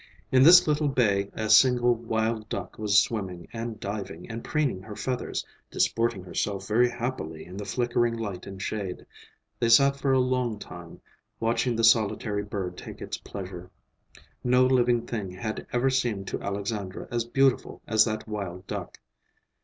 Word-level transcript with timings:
In 0.31 0.41
this 0.41 0.65
little 0.65 0.87
bay 0.87 1.29
a 1.33 1.47
single 1.47 1.93
wild 1.93 2.49
duck 2.49 2.79
was 2.79 2.97
swimming 2.99 3.47
and 3.53 3.79
diving 3.79 4.27
and 4.31 4.43
preening 4.43 4.81
her 4.81 4.95
feathers, 4.95 5.45
disporting 5.69 6.23
herself 6.23 6.67
very 6.67 6.89
happily 6.89 7.45
in 7.45 7.55
the 7.55 7.65
flickering 7.65 8.17
light 8.17 8.47
and 8.47 8.59
shade. 8.59 9.05
They 9.59 9.69
sat 9.69 9.95
for 9.95 10.11
a 10.11 10.17
long 10.19 10.57
time, 10.57 11.01
watching 11.39 11.75
the 11.75 11.83
solitary 11.83 12.41
bird 12.41 12.79
take 12.79 12.99
its 12.99 13.19
pleasure. 13.19 13.69
No 14.43 14.65
living 14.65 15.05
thing 15.05 15.29
had 15.29 15.67
ever 15.71 15.91
seemed 15.91 16.25
to 16.29 16.41
Alexandra 16.41 17.07
as 17.11 17.23
beautiful 17.25 17.79
as 17.87 18.03
that 18.05 18.27
wild 18.27 18.65
duck. 18.65 18.99